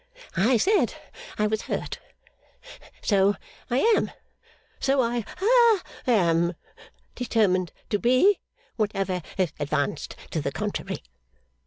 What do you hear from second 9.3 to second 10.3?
is advanced